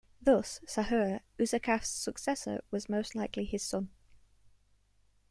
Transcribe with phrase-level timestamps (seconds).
[0.19, 3.91] Thus, Sahure, Userkaf's successor was most likely his son.